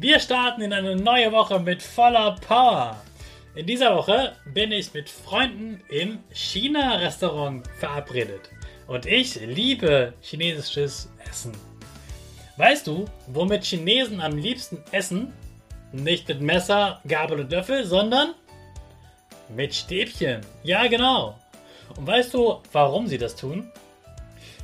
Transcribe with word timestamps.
Wir 0.00 0.20
starten 0.20 0.62
in 0.62 0.72
eine 0.72 0.94
neue 0.94 1.32
Woche 1.32 1.58
mit 1.58 1.82
voller 1.82 2.36
Power. 2.46 3.02
In 3.56 3.66
dieser 3.66 3.96
Woche 3.96 4.36
bin 4.54 4.70
ich 4.70 4.94
mit 4.94 5.10
Freunden 5.10 5.82
im 5.88 6.20
China-Restaurant 6.32 7.66
verabredet. 7.80 8.48
Und 8.86 9.06
ich 9.06 9.34
liebe 9.40 10.14
chinesisches 10.20 11.10
Essen. 11.28 11.50
Weißt 12.58 12.86
du, 12.86 13.06
womit 13.26 13.64
Chinesen 13.64 14.20
am 14.20 14.38
liebsten 14.38 14.84
essen? 14.92 15.32
Nicht 15.90 16.28
mit 16.28 16.42
Messer, 16.42 17.00
Gabel 17.08 17.40
und 17.40 17.50
Löffel, 17.50 17.84
sondern 17.84 18.34
mit 19.48 19.74
Stäbchen. 19.74 20.42
Ja, 20.62 20.86
genau. 20.86 21.36
Und 21.96 22.06
weißt 22.06 22.32
du, 22.34 22.62
warum 22.70 23.08
sie 23.08 23.18
das 23.18 23.34
tun? 23.34 23.68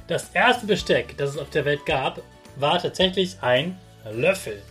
Das 0.07 0.31
erste 0.33 0.67
Besteck, 0.67 1.17
das 1.17 1.31
es 1.31 1.39
auf 1.39 1.51
der 1.51 1.65
Welt 1.65 1.85
gab, 1.87 2.23
war 2.55 2.79
tatsächlich 2.79 3.37
ein 3.41 3.77
Löffel. 4.13 4.63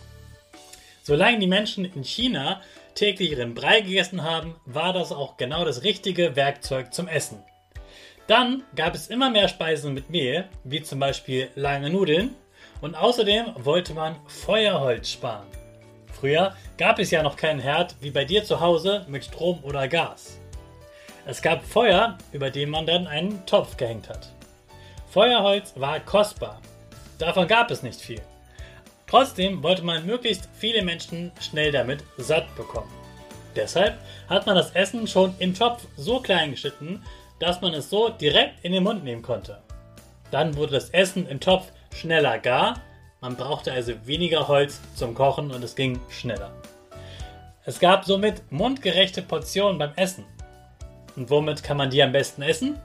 Solange 1.06 1.38
die 1.38 1.46
Menschen 1.46 1.84
in 1.84 2.02
China 2.02 2.62
täglich 2.94 3.32
ihren 3.32 3.54
Brei 3.54 3.82
gegessen 3.82 4.22
haben, 4.22 4.54
war 4.64 4.94
das 4.94 5.12
auch 5.12 5.36
genau 5.36 5.62
das 5.66 5.82
richtige 5.82 6.34
Werkzeug 6.34 6.94
zum 6.94 7.08
Essen. 7.08 7.44
Dann 8.26 8.62
gab 8.74 8.94
es 8.94 9.08
immer 9.08 9.28
mehr 9.28 9.48
Speisen 9.48 9.92
mit 9.92 10.08
Mehl, 10.08 10.48
wie 10.64 10.82
zum 10.82 11.00
Beispiel 11.00 11.50
lange 11.56 11.90
Nudeln, 11.90 12.34
und 12.80 12.94
außerdem 12.94 13.52
wollte 13.56 13.92
man 13.92 14.16
Feuerholz 14.28 15.10
sparen. 15.10 15.46
Früher 16.10 16.56
gab 16.78 16.98
es 16.98 17.10
ja 17.10 17.22
noch 17.22 17.36
keinen 17.36 17.60
Herd 17.60 17.96
wie 18.00 18.10
bei 18.10 18.24
dir 18.24 18.42
zu 18.42 18.60
Hause 18.60 19.04
mit 19.06 19.26
Strom 19.26 19.62
oder 19.62 19.86
Gas. 19.88 20.40
Es 21.26 21.42
gab 21.42 21.66
Feuer, 21.66 22.16
über 22.32 22.48
dem 22.48 22.70
man 22.70 22.86
dann 22.86 23.06
einen 23.06 23.44
Topf 23.44 23.76
gehängt 23.76 24.08
hat. 24.08 24.32
Feuerholz 25.10 25.74
war 25.76 26.00
kostbar. 26.00 26.62
Davon 27.18 27.46
gab 27.46 27.70
es 27.70 27.82
nicht 27.82 28.00
viel. 28.00 28.22
Trotzdem 29.06 29.62
wollte 29.62 29.82
man 29.82 30.06
möglichst 30.06 30.48
viele 30.58 30.82
Menschen 30.82 31.32
schnell 31.40 31.72
damit 31.72 32.02
satt 32.16 32.54
bekommen. 32.56 32.90
Deshalb 33.54 33.98
hat 34.28 34.46
man 34.46 34.56
das 34.56 34.72
Essen 34.72 35.06
schon 35.06 35.34
im 35.38 35.54
Topf 35.54 35.86
so 35.96 36.20
klein 36.20 36.52
geschnitten, 36.52 37.02
dass 37.38 37.60
man 37.60 37.74
es 37.74 37.90
so 37.90 38.08
direkt 38.08 38.64
in 38.64 38.72
den 38.72 38.82
Mund 38.82 39.04
nehmen 39.04 39.22
konnte. 39.22 39.60
Dann 40.30 40.56
wurde 40.56 40.72
das 40.72 40.90
Essen 40.90 41.28
im 41.28 41.40
Topf 41.40 41.70
schneller 41.92 42.38
gar, 42.38 42.80
man 43.20 43.36
brauchte 43.36 43.72
also 43.72 43.94
weniger 44.04 44.48
Holz 44.48 44.80
zum 44.96 45.14
Kochen 45.14 45.50
und 45.50 45.64
es 45.64 45.74
ging 45.74 45.98
schneller. 46.10 46.52
Es 47.64 47.80
gab 47.80 48.04
somit 48.04 48.42
mundgerechte 48.52 49.22
Portionen 49.22 49.78
beim 49.78 49.92
Essen. 49.96 50.26
Und 51.16 51.30
womit 51.30 51.62
kann 51.62 51.78
man 51.78 51.88
die 51.88 52.02
am 52.02 52.12
besten 52.12 52.42
essen? 52.42 52.78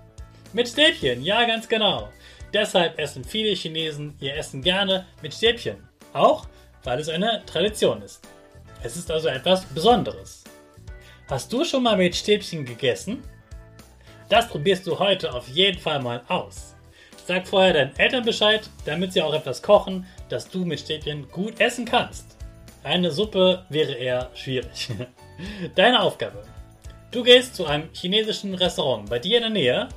Mit 0.53 0.69
Stäbchen, 0.69 1.23
ja 1.23 1.45
ganz 1.45 1.67
genau. 1.67 2.07
Deshalb 2.53 2.97
essen 2.97 3.25
viele 3.25 3.53
Chinesen 3.53 4.15
ihr 4.21 4.37
Essen 4.37 4.61
gerne 4.61 5.05
mit 5.21 5.33
Stäbchen. 5.33 5.88
Auch 6.13 6.47
weil 6.83 6.99
es 6.99 7.09
eine 7.09 7.43
Tradition 7.45 8.01
ist. 8.01 8.21
Es 8.83 8.95
ist 8.95 9.11
also 9.11 9.27
etwas 9.27 9.65
Besonderes. 9.65 10.43
Hast 11.29 11.51
du 11.51 11.63
schon 11.63 11.83
mal 11.83 11.97
mit 11.97 12.15
Stäbchen 12.15 12.65
gegessen? 12.65 13.23
Das 14.29 14.47
probierst 14.47 14.87
du 14.87 14.97
heute 14.97 15.33
auf 15.33 15.47
jeden 15.49 15.79
Fall 15.79 16.01
mal 16.01 16.21
aus. 16.27 16.75
Sag 17.27 17.47
vorher 17.47 17.73
deinen 17.73 17.97
Eltern 17.97 18.23
Bescheid, 18.23 18.61
damit 18.85 19.13
sie 19.13 19.21
auch 19.21 19.33
etwas 19.33 19.61
kochen, 19.61 20.05
das 20.29 20.49
du 20.49 20.65
mit 20.65 20.79
Stäbchen 20.79 21.29
gut 21.29 21.59
essen 21.59 21.85
kannst. 21.85 22.37
Eine 22.83 23.11
Suppe 23.11 23.65
wäre 23.69 23.93
eher 23.93 24.29
schwierig. 24.33 24.89
Deine 25.75 26.01
Aufgabe. 26.01 26.43
Du 27.11 27.23
gehst 27.23 27.55
zu 27.55 27.65
einem 27.65 27.89
chinesischen 27.93 28.53
Restaurant 28.53 29.09
bei 29.09 29.19
dir 29.19 29.37
in 29.37 29.43
der 29.43 29.51
Nähe 29.51 29.89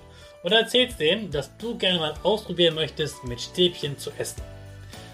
und 0.42 0.52
erzählst 0.52 0.98
denen, 0.98 1.30
dass 1.30 1.56
du 1.56 1.78
gerne 1.78 1.98
mal 1.98 2.14
ausprobieren 2.22 2.74
möchtest, 2.74 3.22
mit 3.24 3.40
Stäbchen 3.40 3.96
zu 3.96 4.10
essen. 4.18 4.42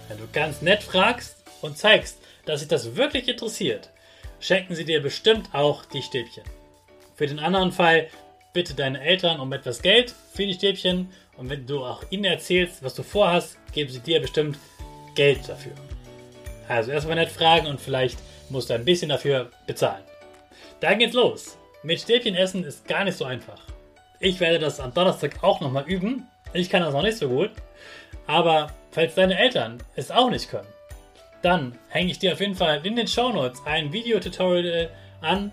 Wenn 0.09 0.19
du 0.19 0.27
ganz 0.33 0.63
nett 0.63 0.83
fragst 0.83 1.37
und 1.61 1.77
zeigst, 1.77 2.19
dass 2.47 2.61
sich 2.61 2.69
das 2.69 2.97
wirklich 2.97 3.29
interessiert, 3.29 3.91
schenken 4.41 4.75
sie 4.75 4.85
dir 4.85 5.03
bestimmt 5.03 5.55
auch 5.55 5.85
die 5.85 6.03
Stäbchen. 6.03 6.45
Für 7.15 7.27
den 7.27 7.39
anderen 7.39 7.73
Fall 7.73 8.09
bitte 8.55 8.75
deine 8.75 9.01
Eltern 9.01 9.39
um 9.39 9.53
etwas 9.53 9.83
Geld 9.83 10.15
für 10.33 10.47
die 10.47 10.55
Stäbchen 10.55 11.13
und 11.37 11.51
wenn 11.51 11.67
du 11.67 11.85
auch 11.85 12.03
ihnen 12.11 12.25
erzählst, 12.25 12.83
was 12.83 12.95
du 12.95 13.03
vorhast, 13.03 13.59
geben 13.73 13.91
sie 13.91 14.01
dir 14.01 14.21
bestimmt 14.21 14.59
Geld 15.15 15.49
dafür. 15.49 15.73
Also 16.69 16.91
erstmal 16.91 17.17
nett 17.17 17.31
fragen 17.31 17.67
und 17.67 17.81
vielleicht 17.81 18.19
musst 18.49 18.71
du 18.71 18.75
ein 18.75 18.85
bisschen 18.85 19.11
dafür 19.11 19.51
bezahlen. 19.67 20.05
Dann 20.81 20.99
geht's 20.99 21.15
los. 21.15 21.59
Mit 21.83 22.01
Stäbchen 22.01 22.35
essen 22.35 22.65
ist 22.65 22.87
gar 22.89 23.05
nicht 23.05 23.19
so 23.19 23.25
einfach. 23.25 23.61
Ich 24.21 24.41
werde 24.41 24.59
das 24.59 24.81
am 24.81 24.95
Donnerstag 24.95 25.43
auch 25.43 25.61
nochmal 25.61 25.85
üben. 25.87 26.27
Ich 26.53 26.71
kann 26.71 26.83
das 26.83 26.93
noch 26.93 27.03
nicht 27.03 27.19
so 27.19 27.29
gut. 27.29 27.51
Aber 28.29 28.71
falls 28.91 29.15
deine 29.15 29.39
Eltern 29.39 29.83
es 29.97 30.11
auch 30.11 30.31
nicht 30.31 30.51
können, 30.51 30.69
dann 31.41 31.79
hänge 31.89 32.11
ich 32.11 32.19
dir 32.19 32.35
auf 32.35 32.41
jeden 32.41 32.55
Fall 32.55 32.85
in 32.87 32.95
den 32.95 33.09
Show 33.09 33.31
Notes 33.31 33.63
ein 33.65 33.93
Videotutorial 33.93 34.91
an, 35.23 35.51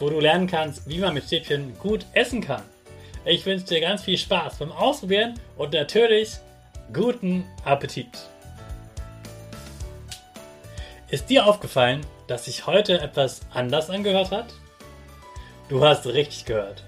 wo 0.00 0.10
du 0.10 0.18
lernen 0.18 0.48
kannst, 0.48 0.88
wie 0.88 0.98
man 0.98 1.14
mit 1.14 1.24
Stäbchen 1.24 1.78
gut 1.78 2.04
essen 2.12 2.40
kann. 2.40 2.62
Ich 3.24 3.46
wünsche 3.46 3.66
dir 3.66 3.80
ganz 3.80 4.02
viel 4.02 4.18
Spaß 4.18 4.58
beim 4.58 4.72
Ausprobieren 4.72 5.34
und 5.56 5.72
natürlich 5.72 6.38
guten 6.92 7.44
Appetit. 7.64 8.08
Ist 11.10 11.30
dir 11.30 11.46
aufgefallen, 11.46 12.04
dass 12.26 12.46
sich 12.46 12.66
heute 12.66 13.00
etwas 13.00 13.42
anders 13.52 13.90
angehört 13.90 14.32
hat? 14.32 14.46
Du 15.68 15.84
hast 15.84 16.04
richtig 16.06 16.46
gehört. 16.46 16.82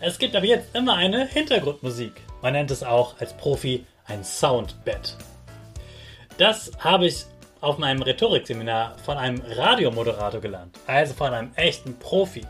Es 0.00 0.18
gibt 0.18 0.34
aber 0.34 0.46
jetzt 0.46 0.74
immer 0.74 0.94
eine 0.94 1.26
Hintergrundmusik. 1.26 2.14
Man 2.40 2.54
nennt 2.54 2.70
es 2.70 2.82
auch 2.82 3.20
als 3.20 3.36
Profi 3.36 3.84
ein 4.10 4.24
Soundbed. 4.24 5.16
Das 6.38 6.70
habe 6.78 7.06
ich 7.06 7.24
auf 7.60 7.78
meinem 7.78 8.02
Rhetorikseminar 8.02 8.96
von 9.04 9.16
einem 9.18 9.42
Radiomoderator 9.46 10.40
gelernt, 10.40 10.78
also 10.86 11.14
von 11.14 11.32
einem 11.32 11.52
echten 11.56 11.98
Profi. 11.98 12.46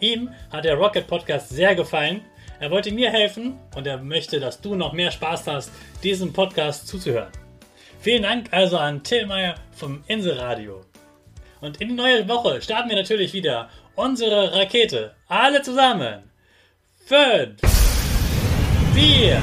Ihm 0.00 0.30
hat 0.52 0.64
der 0.64 0.76
Rocket 0.76 1.06
Podcast 1.06 1.48
sehr 1.48 1.74
gefallen. 1.74 2.22
Er 2.60 2.70
wollte 2.70 2.92
mir 2.92 3.10
helfen 3.10 3.58
und 3.74 3.86
er 3.86 3.98
möchte, 3.98 4.40
dass 4.40 4.60
du 4.60 4.74
noch 4.74 4.92
mehr 4.92 5.10
Spaß 5.10 5.46
hast, 5.46 5.70
diesem 6.02 6.32
Podcast 6.32 6.86
zuzuhören. 6.86 7.32
Vielen 8.00 8.22
Dank 8.22 8.52
also 8.52 8.78
an 8.78 9.02
Till 9.02 9.26
Meyer 9.26 9.56
vom 9.72 10.04
Inselradio. 10.06 10.84
Und 11.60 11.80
in 11.80 11.88
die 11.88 11.94
neue 11.94 12.28
Woche 12.28 12.62
starten 12.62 12.88
wir 12.88 12.96
natürlich 12.96 13.32
wieder 13.32 13.68
unsere 13.94 14.54
Rakete. 14.54 15.14
Alle 15.26 15.62
zusammen. 15.62 16.30
5, 17.06 17.60
4, 18.94 19.42